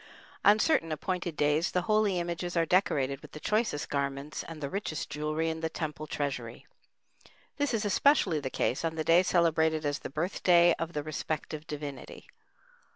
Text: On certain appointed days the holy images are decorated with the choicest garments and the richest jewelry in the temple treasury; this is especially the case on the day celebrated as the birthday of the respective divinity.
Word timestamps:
On 0.43 0.57
certain 0.57 0.91
appointed 0.91 1.35
days 1.37 1.69
the 1.69 1.83
holy 1.83 2.17
images 2.19 2.57
are 2.57 2.65
decorated 2.65 3.21
with 3.21 3.33
the 3.33 3.39
choicest 3.39 3.87
garments 3.89 4.43
and 4.43 4.59
the 4.59 4.67
richest 4.67 5.11
jewelry 5.11 5.47
in 5.47 5.59
the 5.59 5.69
temple 5.69 6.07
treasury; 6.07 6.65
this 7.57 7.71
is 7.71 7.85
especially 7.85 8.39
the 8.39 8.49
case 8.49 8.83
on 8.83 8.95
the 8.95 9.03
day 9.03 9.21
celebrated 9.21 9.85
as 9.85 9.99
the 9.99 10.09
birthday 10.09 10.73
of 10.79 10.93
the 10.93 11.03
respective 11.03 11.67
divinity. 11.67 12.25